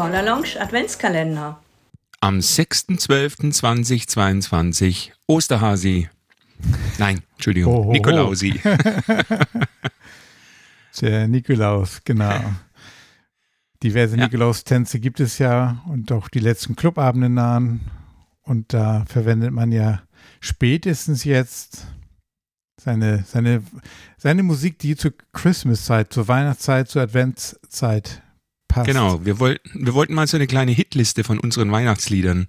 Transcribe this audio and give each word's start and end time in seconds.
Caller 0.00 0.22
Lounge 0.22 0.56
Adventskalender. 0.58 1.60
Am 2.20 2.38
6.12.2022 2.38 5.10
Osterhasi. 5.26 6.08
Nein, 6.96 7.20
Entschuldigung, 7.34 7.84
ho. 7.84 7.92
Nikolausi. 7.92 8.58
Der 11.02 11.28
Nikolaus, 11.28 12.00
genau. 12.02 12.32
Diverse 13.82 14.16
Ja. 14.16 14.24
Nikolaus-Tänze 14.24 15.00
gibt 15.00 15.20
es 15.20 15.36
ja 15.36 15.82
und 15.86 16.10
auch 16.12 16.30
die 16.30 16.38
letzten 16.38 16.76
Clubabende 16.76 17.28
nahen. 17.28 17.82
Und 18.40 18.72
da 18.72 19.04
verwendet 19.06 19.52
man 19.52 19.70
ja 19.70 20.00
spätestens 20.40 21.24
jetzt 21.24 21.88
seine, 22.80 23.24
seine, 23.24 23.62
seine 24.16 24.44
Musik, 24.44 24.78
die 24.78 24.96
zur 24.96 25.12
Christmas-Zeit, 25.34 26.10
zur 26.10 26.26
Weihnachtszeit, 26.26 26.88
zur 26.88 27.02
Adventszeit 27.02 28.22
passt. 28.70 28.86
Genau, 28.86 29.24
wir 29.24 29.38
wollten, 29.38 29.86
wir 29.86 29.94
wollten 29.94 30.14
mal 30.14 30.26
so 30.26 30.36
eine 30.36 30.46
kleine 30.46 30.72
Hitliste 30.72 31.24
von 31.24 31.38
unseren 31.38 31.70
Weihnachtsliedern 31.70 32.46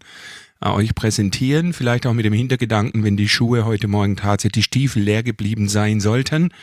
äh, 0.62 0.70
euch 0.70 0.95
präsentieren. 0.95 1.73
Vielleicht 1.73 2.05
auch 2.05 2.13
mit 2.13 2.23
dem 2.23 2.34
Hintergedanken, 2.34 3.03
wenn 3.03 3.17
die 3.17 3.27
Schuhe 3.27 3.66
heute 3.66 3.88
Morgen 3.88 4.16
tatsächlich 4.16 4.52
die 4.52 4.63
Stiefel 4.63 5.03
leer 5.03 5.23
geblieben 5.23 5.67
sein 5.67 5.99
sollten, 5.99 6.53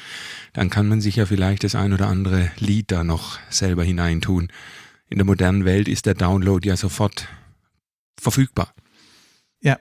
dann 0.52 0.70
kann 0.70 0.88
man 0.88 1.00
sich 1.00 1.16
ja 1.16 1.26
vielleicht 1.26 1.64
das 1.64 1.74
ein 1.74 1.92
oder 1.92 2.06
andere 2.06 2.50
Lied 2.58 2.90
da 2.90 3.04
noch 3.04 3.38
selber 3.50 3.84
hineintun. 3.84 4.48
In 5.10 5.18
der 5.18 5.26
modernen 5.26 5.64
Welt 5.64 5.88
ist 5.88 6.06
der 6.06 6.14
Download 6.14 6.66
ja 6.66 6.76
sofort 6.76 7.28
verfügbar. 8.18 8.72
Ja. 9.60 9.78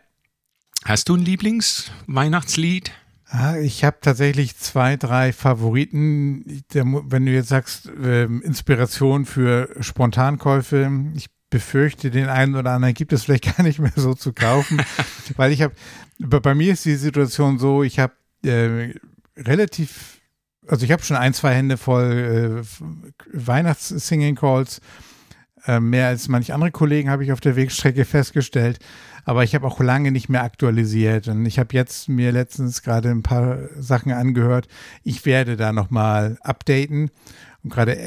Hast 0.84 1.10
du 1.10 1.16
ein 1.16 1.26
Lieblingsweihnachtslied? 1.26 2.92
Ah, 3.30 3.58
ich 3.58 3.84
habe 3.84 3.98
tatsächlich 4.02 4.58
zwei, 4.58 4.96
drei 4.96 5.34
Favoriten. 5.34 6.64
Wenn 6.74 7.26
du 7.26 7.32
jetzt 7.32 7.50
sagst, 7.50 7.92
ähm, 8.02 8.42
Inspiration 8.42 9.26
für 9.26 9.70
Spontankäufe, 9.82 10.90
ich 11.14 11.28
befürchte, 11.50 12.10
den 12.10 12.28
einen 12.28 12.56
oder 12.56 12.72
anderen 12.72 12.94
gibt 12.94 13.14
es 13.14 13.24
vielleicht 13.24 13.56
gar 13.58 13.64
nicht 13.64 13.80
mehr 13.80 13.92
so 13.96 14.14
zu 14.14 14.34
kaufen, 14.34 14.82
weil 15.36 15.52
ich 15.52 15.62
habe, 15.62 15.74
bei, 16.20 16.40
bei 16.40 16.56
mir 16.56 16.74
ist 16.74 16.86
die 16.86 16.96
Situation 16.96 17.60
so, 17.60 17.84
ich 17.84 18.00
habe 18.00 18.14
äh, 18.44 18.94
relativ, 19.38 20.22
also 20.68 20.86
ich 20.86 20.92
habe 20.92 21.04
schon 21.04 21.18
ein, 21.18 21.34
zwei 21.34 21.54
Hände 21.54 21.78
voll 21.78 22.64
äh, 22.64 22.86
Weihnachts-Singing-Calls, 23.34 24.82
äh, 25.66 25.80
mehr 25.80 26.08
als 26.08 26.28
manche 26.28 26.54
andere 26.54 26.72
Kollegen 26.72 27.10
habe 27.10 27.24
ich 27.24 27.32
auf 27.32 27.40
der 27.40 27.56
Wegstrecke 27.56 28.06
festgestellt. 28.06 28.80
Aber 29.26 29.44
ich 29.44 29.56
habe 29.56 29.68
auch 29.68 29.80
lange 29.82 30.12
nicht 30.12 30.30
mehr 30.30 30.44
aktualisiert. 30.44 31.28
Und 31.28 31.46
ich 31.46 31.60
habe 31.60 31.74
jetzt 31.74 32.08
mir 32.08 32.32
letztens 32.32 32.82
gerade 32.82 33.10
ein 33.10 33.24
paar 33.24 33.58
Sachen 33.78 34.12
angehört. 34.14 34.68
Ich 35.04 35.26
werde 35.26 35.58
da 35.58 35.74
nochmal 35.74 36.38
updaten. 36.42 37.12
Und 37.64 37.74
gerade 37.74 37.98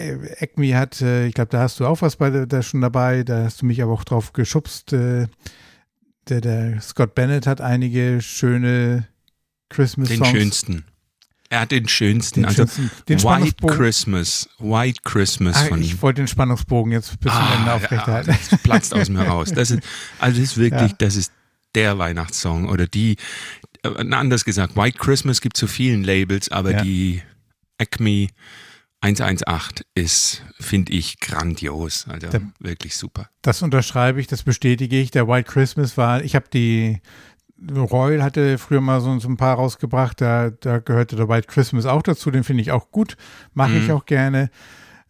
Acme 0.41 0.77
hat, 0.77 1.03
äh, 1.03 1.27
ich 1.27 1.34
glaube, 1.34 1.51
da 1.51 1.61
hast 1.61 1.79
du 1.81 1.87
auch 1.87 2.01
was 2.01 2.17
bei 2.17 2.31
da 2.31 2.62
schon 2.62 2.81
dabei. 2.81 3.23
Da 3.25 3.45
hast 3.45 3.61
du 3.61 3.67
mich 3.67 3.83
aber 3.83 3.92
auch 3.92 4.05
drauf 4.05 4.33
geschubst. 4.33 4.92
Äh, 4.92 5.27
der, 6.29 6.41
der 6.41 6.81
Scott 6.81 7.14
Bennett 7.14 7.47
hat 7.47 7.61
einige 7.61 8.23
schöne 8.23 9.07
Christmas-Songs. 9.69 10.20
Den 10.20 10.41
schönsten. 10.41 10.85
Er 11.53 11.61
hat 11.61 11.73
den 11.73 11.89
schönsten. 11.89 12.41
Den 12.41 12.45
also 12.47 12.62
schönsten- 12.62 12.91
den 13.09 13.23
White. 13.23 13.67
Christmas. 13.67 14.48
White 14.59 15.01
Christmas 15.05 15.57
Ah, 15.57 15.65
von 15.67 15.83
ich 15.83 16.01
wollte 16.01 16.23
den 16.23 16.29
Spannungsbogen 16.29 16.92
jetzt 16.92 17.19
bis 17.20 17.33
zum 17.33 17.42
Ende 17.42 17.70
Ah, 17.73 17.75
aufrechterhalten. 17.75 18.31
Ja, 18.31 18.39
das 18.51 18.61
platzt 18.62 18.95
aus 18.95 19.09
mir 19.11 19.23
raus. 19.25 19.53
Das 19.53 19.70
ist, 19.73 19.83
also 20.19 20.41
das 20.41 20.51
ist 20.53 20.57
wirklich, 20.57 20.91
Ja. 20.92 20.97
das 20.98 21.17
ist 21.17 21.33
der 21.75 21.98
Weihnachtssong 21.98 22.69
oder 22.69 22.87
die, 22.87 23.17
äh, 23.83 23.89
anders 24.12 24.45
gesagt, 24.45 24.77
White 24.77 24.98
Christmas 24.98 25.41
gibt 25.41 25.57
zu 25.57 25.67
vielen 25.67 26.05
Labels, 26.05 26.51
aber 26.51 26.70
Ja. 26.73 26.83
die 26.83 27.23
Acme 27.79 28.29
118 29.03 29.85
ist, 29.95 30.42
finde 30.61 30.92
ich, 30.92 31.19
grandios. 31.20 32.07
Also 32.09 32.29
Der- 32.29 32.42
wirklich 32.59 32.97
super. 32.97 33.31
Das 33.42 33.62
unterschreibe 33.62 34.20
ich, 34.20 34.27
das 34.27 34.42
bestätige 34.42 35.01
ich. 35.01 35.11
Der 35.11 35.27
White 35.27 35.51
Christmas 35.51 35.97
war, 35.97 36.23
ich 36.23 36.35
habe 36.35 36.47
die, 36.53 37.01
Royal 37.77 38.23
hatte 38.23 38.57
früher 38.59 38.81
mal 38.81 39.01
so, 39.01 39.19
so 39.19 39.29
ein 39.29 39.37
paar 39.37 39.57
rausgebracht, 39.57 40.21
da, 40.21 40.51
da 40.51 40.79
gehörte 40.79 41.17
der 41.17 41.29
White 41.29 41.47
Christmas 41.48 41.87
auch 41.87 42.03
dazu, 42.03 42.31
den 42.31 42.45
finde 42.45 42.63
ich 42.63 42.73
auch 42.73 42.91
gut, 42.91 43.17
mache 43.55 43.77
ich 43.77 43.89
Mhm. 43.89 43.95
auch 43.95 44.07
gerne. 44.07 44.51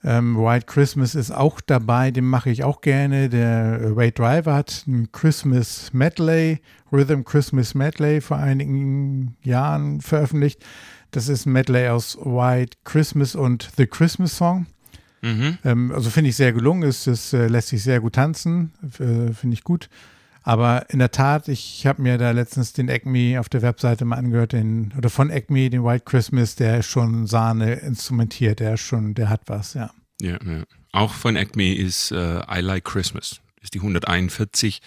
Ähm, 0.03 0.37
White 0.38 0.65
Christmas 0.66 1.15
ist 1.15 1.31
auch 1.31 1.61
dabei, 1.61 2.11
den 2.11 2.25
mache 2.25 2.49
ich 2.50 2.65
auch 2.65 2.81
gerne. 2.81 3.28
Der 3.28 3.94
Wade 3.97 4.12
Driver 4.12 4.55
hat 4.55 4.84
ein 4.88 5.12
Christmas 5.12 5.93
Medley, 5.93 6.61
Rhythm 6.91 7.22
Christmas 7.22 7.75
Medley 7.75 8.22
vor 8.22 8.38
einigen 8.38 9.37
Jahren 9.43 10.00
veröffentlicht. 10.00 10.65
Das 11.11 11.28
ist 11.28 11.44
ein 11.44 11.53
Medley 11.53 11.88
aus 11.88 12.17
White 12.17 12.78
Christmas 12.84 13.34
und 13.34 13.69
The 13.77 13.87
Christmas 13.87 14.37
Song. 14.37 14.67
Mhm. 15.22 15.59
Ähm, 15.67 15.93
also 15.93 16.09
finde 16.09 16.31
ich 16.31 16.37
sehr 16.37 16.55
gelungen, 16.55 16.82
ist, 16.82 17.06
es 17.06 17.34
äh, 17.34 17.47
lässt 17.49 17.69
sich 17.69 17.82
sehr 17.82 18.00
gut 18.00 18.15
tanzen, 18.15 18.72
äh, 18.99 19.34
finde 19.34 19.53
ich 19.53 19.65
gut. 19.65 19.91
Aber 20.42 20.86
in 20.90 20.98
der 20.98 21.10
Tat, 21.10 21.48
ich 21.48 21.86
habe 21.86 22.02
mir 22.02 22.16
da 22.16 22.30
letztens 22.30 22.72
den 22.72 22.88
Acme 22.88 23.38
auf 23.38 23.48
der 23.48 23.62
Webseite 23.62 24.04
mal 24.04 24.16
angehört, 24.16 24.52
den, 24.52 24.92
oder 24.96 25.10
von 25.10 25.30
Acme, 25.30 25.68
den 25.68 25.84
White 25.84 26.04
Christmas, 26.06 26.54
der 26.54 26.78
ist 26.78 26.86
schon 26.86 27.26
Sahne 27.26 27.74
instrumentiert, 27.74 28.60
der 28.60 28.76
schon, 28.76 29.14
der 29.14 29.28
hat 29.28 29.42
was, 29.46 29.74
ja. 29.74 29.90
Ja, 30.20 30.38
ja. 30.44 30.64
Auch 30.92 31.12
von 31.12 31.36
Acme 31.36 31.74
ist 31.74 32.10
äh, 32.10 32.40
I 32.50 32.60
Like 32.60 32.84
Christmas. 32.84 33.40
Ist 33.62 33.74
die 33.74 33.78
141. 33.78 34.80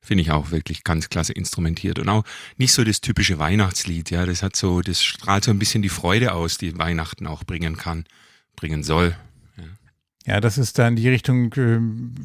Finde 0.00 0.22
ich 0.22 0.30
auch 0.30 0.50
wirklich 0.50 0.84
ganz 0.84 1.08
klasse 1.08 1.32
instrumentiert. 1.32 1.98
Und 1.98 2.08
auch 2.08 2.24
nicht 2.56 2.72
so 2.72 2.84
das 2.84 3.00
typische 3.00 3.38
Weihnachtslied, 3.38 4.10
ja. 4.10 4.26
Das 4.26 4.42
hat 4.42 4.56
so, 4.56 4.80
das 4.80 5.02
strahlt 5.02 5.44
so 5.44 5.50
ein 5.50 5.58
bisschen 5.58 5.82
die 5.82 5.88
Freude 5.88 6.32
aus, 6.32 6.58
die 6.58 6.76
Weihnachten 6.78 7.26
auch 7.26 7.44
bringen 7.44 7.76
kann, 7.76 8.04
bringen 8.56 8.82
soll. 8.82 9.16
Ja, 10.26 10.40
das 10.40 10.58
ist 10.58 10.78
da 10.78 10.86
in 10.88 10.96
die 10.96 11.08
Richtung, 11.08 11.52
äh, 11.54 11.78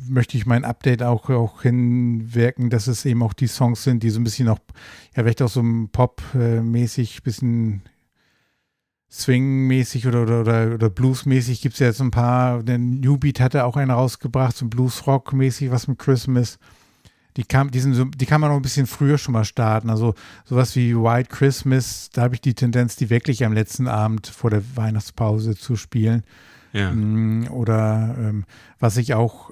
möchte 0.09 0.35
ich 0.37 0.45
mein 0.45 0.65
Update 0.65 1.03
auch, 1.03 1.29
auch 1.29 1.61
hinwirken, 1.61 2.69
dass 2.69 2.87
es 2.87 3.05
eben 3.05 3.23
auch 3.23 3.33
die 3.33 3.47
Songs 3.47 3.83
sind, 3.83 4.03
die 4.03 4.09
so 4.09 4.19
ein 4.19 4.25
bisschen 4.25 4.49
auch, 4.49 4.59
ja, 5.15 5.23
vielleicht 5.23 5.41
auch 5.41 5.49
so 5.49 5.61
ein 5.61 5.89
Pop-mäßig, 5.89 7.23
bisschen 7.23 7.83
Swing-mäßig 9.13 10.07
oder, 10.07 10.23
oder, 10.23 10.41
oder, 10.41 10.73
oder 10.73 10.89
Blues-mäßig 10.89 11.61
gibt 11.61 11.75
es 11.75 11.79
ja 11.79 11.87
jetzt 11.87 12.01
ein 12.01 12.09
paar. 12.09 12.63
Der 12.63 12.79
New 12.79 13.17
Beat 13.17 13.39
hatte 13.39 13.63
auch 13.63 13.77
einen 13.77 13.91
rausgebracht, 13.91 14.57
so 14.57 14.67
Blues-Rock-mäßig, 14.67 15.69
was 15.69 15.87
mit 15.87 15.99
Christmas. 15.99 16.57
Die, 17.37 17.43
kam, 17.43 17.69
die, 17.69 17.79
sind 17.79 18.19
die 18.19 18.25
kann 18.25 18.41
man 18.41 18.49
noch 18.49 18.57
ein 18.57 18.63
bisschen 18.63 18.87
früher 18.87 19.19
schon 19.19 19.33
mal 19.33 19.45
starten. 19.45 19.91
Also 19.91 20.15
sowas 20.45 20.75
wie 20.75 20.95
White 20.95 21.29
Christmas, 21.29 22.09
da 22.11 22.23
habe 22.23 22.33
ich 22.33 22.41
die 22.41 22.55
Tendenz, 22.55 22.95
die 22.95 23.11
wirklich 23.11 23.45
am 23.45 23.53
letzten 23.53 23.87
Abend 23.87 24.25
vor 24.25 24.49
der 24.49 24.63
Weihnachtspause 24.75 25.55
zu 25.55 25.75
spielen. 25.75 26.23
Ja. 26.73 26.91
Mm, 26.91 27.47
Oder 27.51 28.15
ähm, 28.19 28.45
was 28.79 28.97
ich 28.97 29.13
auch 29.13 29.51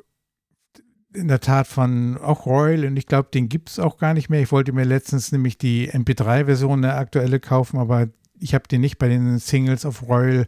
in 1.13 1.27
der 1.27 1.39
Tat 1.39 1.67
von 1.67 2.17
auch 2.17 2.45
Royal, 2.45 2.85
und 2.85 2.97
ich 2.97 3.05
glaube, 3.05 3.29
den 3.33 3.49
gibt 3.49 3.69
es 3.69 3.79
auch 3.79 3.97
gar 3.97 4.13
nicht 4.13 4.29
mehr. 4.29 4.41
Ich 4.41 4.51
wollte 4.51 4.73
mir 4.73 4.85
letztens 4.85 5.31
nämlich 5.31 5.57
die 5.57 5.91
MP3-Version, 5.91 6.81
der 6.81 6.97
aktuelle, 6.97 7.39
kaufen, 7.39 7.77
aber 7.77 8.07
ich 8.39 8.53
habe 8.53 8.67
den 8.67 8.81
nicht 8.81 8.97
bei 8.97 9.07
den 9.07 9.37
Singles 9.39 9.85
auf 9.85 10.07
Royal 10.07 10.47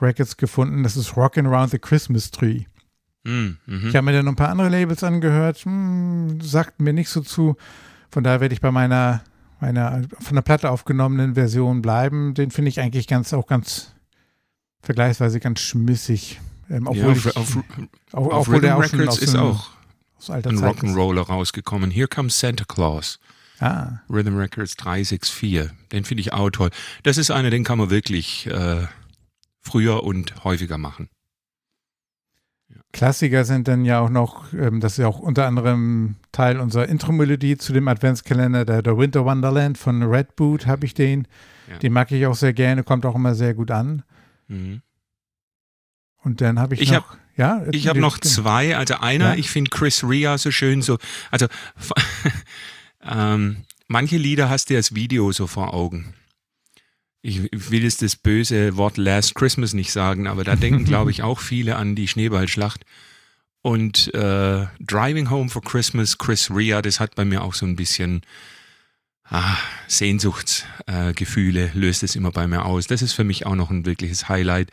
Records 0.00 0.36
gefunden. 0.36 0.82
Das 0.82 0.96
ist 0.96 1.16
Rockin' 1.16 1.46
Around 1.46 1.70
the 1.70 1.78
Christmas 1.78 2.30
Tree. 2.30 2.64
Mhm. 3.24 3.58
Ich 3.66 3.96
habe 3.96 4.04
mir 4.04 4.12
dann 4.12 4.24
noch 4.24 4.32
ein 4.32 4.36
paar 4.36 4.50
andere 4.50 4.68
Labels 4.68 5.02
angehört, 5.02 5.58
hm, 5.58 6.40
sagt 6.40 6.80
mir 6.80 6.92
nicht 6.92 7.08
so 7.08 7.20
zu. 7.20 7.56
Von 8.10 8.22
daher 8.22 8.40
werde 8.40 8.54
ich 8.54 8.60
bei 8.60 8.70
meiner, 8.70 9.22
meiner 9.60 10.02
von 10.20 10.36
der 10.36 10.42
Platte 10.42 10.70
aufgenommenen 10.70 11.34
Version 11.34 11.82
bleiben. 11.82 12.34
Den 12.34 12.52
finde 12.52 12.68
ich 12.68 12.80
eigentlich 12.80 13.08
ganz 13.08 13.32
auch 13.32 13.48
ganz 13.48 13.95
vergleichsweise 14.86 15.40
ganz 15.40 15.60
schmissig. 15.60 16.40
Ähm, 16.70 16.86
obwohl 16.86 17.12
ja, 17.12 17.12
ich, 17.12 17.36
auf, 17.36 17.58
auf, 18.12 18.32
auf 18.32 18.46
der 18.46 18.54
Rhythm 18.54 18.72
auch 18.72 18.82
Records 18.82 19.18
ist 19.18 19.36
auch 19.36 19.70
ein. 20.28 20.42
Rock'n'Roller 20.42 21.26
rausgekommen. 21.26 21.90
Here 21.90 22.08
Comes 22.08 22.40
Santa 22.40 22.64
Claus. 22.64 23.18
Ah, 23.58 24.00
Rhythm 24.10 24.36
Records 24.36 24.76
364. 24.76 25.70
Den 25.92 26.04
finde 26.04 26.20
ich 26.20 26.32
auch 26.32 26.50
toll. 26.50 26.70
Das 27.02 27.18
ist 27.18 27.30
einer, 27.30 27.50
den 27.50 27.64
kann 27.64 27.78
man 27.78 27.90
wirklich 27.90 28.46
äh, 28.46 28.86
früher 29.60 30.02
und 30.02 30.44
häufiger 30.44 30.78
machen. 30.78 31.08
Klassiker 32.92 33.44
sind 33.44 33.68
dann 33.68 33.84
ja 33.84 34.00
auch 34.00 34.08
noch, 34.08 34.52
ähm, 34.52 34.80
das 34.80 34.92
ist 34.92 34.98
ja 34.98 35.06
auch 35.06 35.18
unter 35.18 35.46
anderem 35.46 36.16
Teil 36.32 36.60
unserer 36.60 36.88
Intro-Melodie 36.88 37.58
zu 37.58 37.72
dem 37.72 37.88
Adventskalender, 37.88 38.64
der, 38.64 38.82
der 38.82 38.96
Winter 38.96 39.24
Wonderland 39.24 39.76
von 39.78 40.02
Red 40.02 40.36
Boot 40.36 40.66
habe 40.66 40.86
ich 40.86 40.94
den. 40.94 41.28
Ja. 41.70 41.78
Den 41.78 41.92
mag 41.92 42.10
ich 42.12 42.26
auch 42.26 42.34
sehr 42.34 42.52
gerne, 42.52 42.84
kommt 42.84 43.04
auch 43.04 43.14
immer 43.14 43.34
sehr 43.34 43.54
gut 43.54 43.70
an. 43.70 44.02
Mhm. 44.48 44.82
Und 46.22 46.40
dann 46.40 46.58
habe 46.58 46.74
ich, 46.74 46.80
Ich 46.80 46.90
noch, 46.90 47.16
ja, 47.36 47.64
Ich 47.70 47.88
habe 47.88 48.00
noch 48.00 48.18
zwei. 48.18 48.76
Also 48.76 48.96
einer, 48.96 49.30
Ja. 49.30 49.36
ich 49.36 49.50
finde 49.50 49.70
Chris 49.70 50.02
Rea 50.02 50.38
so 50.38 50.50
schön 50.50 50.82
so. 50.82 50.98
Also 51.30 51.46
ähm, 53.02 53.64
manche 53.86 54.16
Lieder 54.16 54.48
hast 54.48 54.70
du 54.70 54.76
als 54.76 54.94
Video 54.94 55.30
so 55.32 55.46
vor 55.46 55.74
Augen. 55.74 56.14
Ich, 57.22 57.42
will 57.52 57.82
jetzt 57.82 58.02
das 58.02 58.14
böse 58.16 58.76
Wort 58.76 58.96
Last 58.98 59.34
Christmas 59.34 59.72
nicht 59.74 59.92
sagen, 59.92 60.26
aber 60.26 60.44
da 60.44 60.54
denken, 60.56 60.84
glaube 60.86 61.10
ich, 61.10 61.22
auch 61.22 61.40
viele 61.40 61.76
an 61.76 61.94
die 61.96 62.08
Schneeballschlacht. 62.08 62.84
Und 63.62 64.14
äh, 64.14 64.66
Driving 64.78 65.28
Home 65.30 65.48
for 65.48 65.60
Christmas, 65.62 66.18
Chris 66.18 66.50
Rea, 66.52 66.82
das 66.82 67.00
hat 67.00 67.16
bei 67.16 67.24
mir 67.24 67.42
auch 67.42 67.54
so 67.54 67.66
ein 67.66 67.74
bisschen 67.74 68.22
ah, 69.30 69.56
Sehnsuchtsgefühle 69.88 71.66
äh, 71.66 71.78
löst 71.78 72.02
es 72.02 72.16
immer 72.16 72.30
bei 72.30 72.46
mir 72.46 72.64
aus. 72.64 72.86
Das 72.86 73.02
ist 73.02 73.12
für 73.12 73.24
mich 73.24 73.46
auch 73.46 73.56
noch 73.56 73.70
ein 73.70 73.86
wirkliches 73.86 74.28
Highlight. 74.28 74.70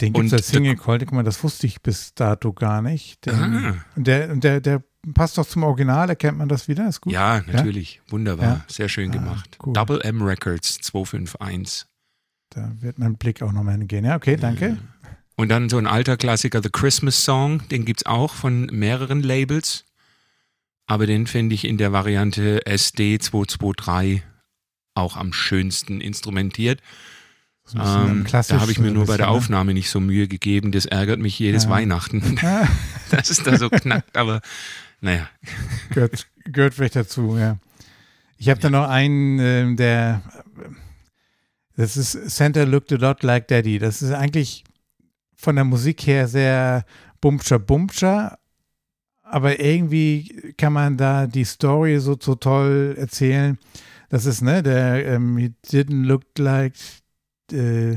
Den 0.00 0.12
gibt 0.12 0.26
es 0.26 0.32
als 0.32 0.48
Single 0.48 0.76
Call, 0.76 0.98
guck 1.00 1.12
mal, 1.12 1.24
das 1.24 1.42
wusste 1.42 1.66
ich 1.66 1.82
bis 1.82 2.14
dato 2.14 2.52
gar 2.52 2.82
nicht. 2.82 3.26
Den, 3.26 3.34
ah. 3.34 3.74
der, 3.96 4.36
der, 4.36 4.60
der 4.60 4.82
passt 5.14 5.38
doch 5.38 5.46
zum 5.46 5.64
Original, 5.64 6.08
erkennt 6.08 6.38
man 6.38 6.48
das 6.48 6.68
wieder? 6.68 6.88
Ist 6.88 7.00
gut? 7.00 7.12
Ja, 7.12 7.42
natürlich. 7.46 7.96
Ja? 7.96 8.12
Wunderbar. 8.12 8.46
Ja? 8.46 8.64
Sehr 8.68 8.88
schön 8.88 9.10
ah, 9.10 9.14
gemacht. 9.14 9.58
Cool. 9.64 9.72
Double 9.72 10.00
M 10.02 10.22
Records 10.22 10.78
251. 10.78 11.86
Da 12.50 12.72
wird 12.80 12.98
mein 12.98 13.16
Blick 13.16 13.42
auch 13.42 13.52
nochmal 13.52 13.76
hingehen. 13.76 14.04
Ja, 14.04 14.16
okay, 14.16 14.36
danke. 14.36 14.78
Und 15.36 15.50
dann 15.50 15.68
so 15.68 15.78
ein 15.78 15.86
alter 15.86 16.16
Klassiker, 16.16 16.62
The 16.62 16.70
Christmas 16.70 17.24
Song, 17.24 17.66
den 17.68 17.84
gibt 17.84 18.00
es 18.00 18.06
auch 18.06 18.32
von 18.34 18.66
mehreren 18.66 19.22
Labels. 19.22 19.84
Aber 20.88 21.06
den 21.06 21.26
finde 21.26 21.54
ich 21.54 21.64
in 21.64 21.76
der 21.76 21.92
Variante 21.92 22.66
SD 22.66 23.18
223 23.18 24.22
auch 24.94 25.16
am 25.16 25.32
schönsten 25.32 26.00
instrumentiert. 26.00 26.80
Ähm, 27.74 28.26
da 28.30 28.60
habe 28.60 28.72
ich 28.72 28.78
mir 28.78 28.90
nur 28.90 29.04
bei 29.06 29.18
der 29.18 29.26
ne? 29.26 29.32
Aufnahme 29.32 29.74
nicht 29.74 29.90
so 29.90 30.00
Mühe 30.00 30.26
gegeben. 30.26 30.72
Das 30.72 30.86
ärgert 30.86 31.20
mich 31.20 31.38
jedes 31.38 31.64
ja. 31.64 31.70
Weihnachten, 31.70 32.38
dass 33.10 33.30
es 33.30 33.42
da 33.42 33.58
so 33.58 33.68
knackt. 33.68 34.16
Aber 34.16 34.40
naja. 35.00 35.28
Gehört, 35.90 36.26
gehört 36.44 36.74
vielleicht 36.74 36.96
dazu, 36.96 37.36
ja. 37.36 37.58
Ich 38.38 38.48
habe 38.48 38.60
ja. 38.60 38.70
da 38.70 38.70
noch 38.70 38.88
einen, 38.88 39.38
äh, 39.38 39.74
der, 39.76 40.22
das 41.76 41.96
ist 41.96 42.12
Santa 42.30 42.62
Looked 42.62 42.92
a 42.92 42.96
Lot 42.96 43.22
Like 43.22 43.48
Daddy. 43.48 43.78
Das 43.78 44.00
ist 44.00 44.12
eigentlich 44.12 44.64
von 45.36 45.54
der 45.54 45.64
Musik 45.64 46.06
her 46.06 46.28
sehr 46.28 46.84
bumscher 47.20 47.58
bumscher, 47.58 48.38
aber 49.30 49.60
irgendwie 49.60 50.52
kann 50.56 50.72
man 50.72 50.96
da 50.96 51.26
die 51.26 51.44
Story 51.44 51.98
so, 51.98 52.16
so 52.20 52.34
toll 52.34 52.94
erzählen. 52.98 53.58
Das 54.08 54.26
ist, 54.26 54.42
ne, 54.42 54.62
der, 54.62 55.06
ähm, 55.06 55.36
he 55.36 55.52
didn't 55.66 56.06
look 56.06 56.22
like 56.38 56.74
äh, 57.52 57.96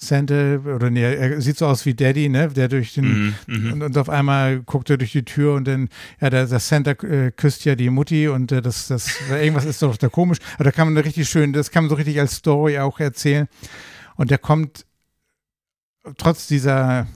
Santa, 0.00 0.58
oder 0.58 0.90
nee, 0.90 1.02
er 1.02 1.40
sieht 1.40 1.58
so 1.58 1.66
aus 1.66 1.84
wie 1.84 1.94
Daddy, 1.94 2.28
ne, 2.28 2.48
der 2.48 2.68
durch 2.68 2.94
den, 2.94 3.34
mm, 3.46 3.72
und, 3.72 3.82
und, 3.82 3.98
auf 3.98 4.08
einmal 4.08 4.60
guckt 4.60 4.90
er 4.90 4.96
durch 4.96 5.10
die 5.10 5.24
Tür 5.24 5.54
und 5.54 5.66
dann, 5.66 5.88
ja, 6.20 6.30
der, 6.30 6.46
der 6.46 6.60
Santa 6.60 6.92
äh, 6.92 7.32
küsst 7.32 7.64
ja 7.64 7.74
die 7.74 7.90
Mutti 7.90 8.28
und 8.28 8.52
äh, 8.52 8.62
das, 8.62 8.86
das, 8.86 9.18
irgendwas 9.28 9.64
ist 9.64 9.82
doch 9.82 9.96
da 9.96 10.08
komisch. 10.08 10.38
Aber 10.54 10.64
da 10.64 10.70
kann 10.70 10.92
man 10.92 11.02
richtig 11.02 11.28
schön, 11.28 11.52
das 11.52 11.72
kann 11.72 11.84
man 11.84 11.88
so 11.90 11.96
richtig 11.96 12.20
als 12.20 12.36
Story 12.36 12.78
auch 12.78 13.00
erzählen. 13.00 13.48
Und 14.14 14.30
der 14.30 14.38
kommt 14.38 14.86
trotz 16.16 16.46
dieser 16.46 17.08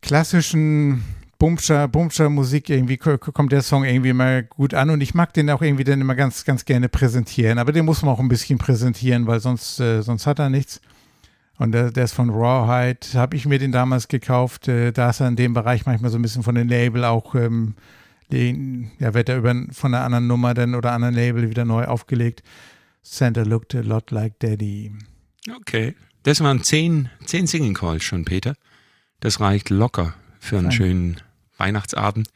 klassischen 0.00 1.04
Bumscher, 1.38 1.88
Bumscher 1.88 2.30
Musik 2.30 2.70
irgendwie 2.70 2.96
kommt 2.96 3.52
der 3.52 3.62
Song 3.62 3.84
irgendwie 3.84 4.10
immer 4.10 4.42
gut 4.42 4.72
an 4.74 4.90
und 4.90 5.00
ich 5.00 5.14
mag 5.14 5.34
den 5.34 5.50
auch 5.50 5.60
irgendwie 5.60 5.84
dann 5.84 6.00
immer 6.00 6.14
ganz, 6.14 6.44
ganz 6.44 6.64
gerne 6.64 6.88
präsentieren. 6.88 7.58
Aber 7.58 7.72
den 7.72 7.84
muss 7.84 8.02
man 8.02 8.14
auch 8.14 8.20
ein 8.20 8.28
bisschen 8.28 8.58
präsentieren, 8.58 9.26
weil 9.26 9.40
sonst, 9.40 9.78
äh, 9.80 10.02
sonst 10.02 10.26
hat 10.26 10.38
er 10.38 10.48
nichts. 10.48 10.80
Und 11.58 11.72
der, 11.72 11.90
der 11.90 12.04
ist 12.04 12.12
von 12.12 12.30
Rawhide, 12.30 13.06
habe 13.14 13.36
ich 13.36 13.46
mir 13.46 13.58
den 13.58 13.72
damals 13.72 14.08
gekauft. 14.08 14.68
Äh, 14.68 14.92
da 14.92 15.10
ist 15.10 15.20
er 15.20 15.28
in 15.28 15.36
dem 15.36 15.54
Bereich 15.54 15.86
manchmal 15.86 16.10
so 16.10 16.18
ein 16.18 16.22
bisschen 16.22 16.42
von 16.42 16.54
den 16.54 16.68
Label 16.68 17.04
auch, 17.04 17.34
ähm, 17.34 17.74
den, 18.32 18.90
ja, 18.98 19.14
wird 19.14 19.28
er 19.28 19.38
über 19.38 19.54
von 19.72 19.94
einer 19.94 20.04
anderen 20.04 20.26
Nummer 20.26 20.52
dann 20.54 20.74
oder 20.74 20.92
anderen 20.92 21.14
Label 21.14 21.48
wieder 21.48 21.64
neu 21.64 21.84
aufgelegt. 21.84 22.42
Santa 23.02 23.42
looked 23.42 23.74
a 23.74 23.80
lot 23.80 24.10
like 24.10 24.38
Daddy. 24.40 24.92
Okay. 25.60 25.94
Das 26.24 26.40
waren 26.40 26.62
zehn, 26.62 27.08
zehn 27.24 27.46
Singing 27.46 27.74
Calls 27.74 28.02
schon, 28.02 28.24
Peter. 28.24 28.54
Das 29.20 29.40
reicht 29.40 29.70
locker 29.70 30.14
für 30.40 30.56
einen 30.58 30.66
Fein. 30.66 30.72
schönen 30.72 31.20
Weihnachtsabend. 31.56 32.28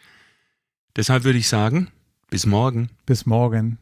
Deshalb 0.96 1.24
würde 1.24 1.38
ich 1.38 1.48
sagen, 1.48 1.88
bis 2.30 2.46
morgen. 2.46 2.90
Bis 3.06 3.26
morgen. 3.26 3.78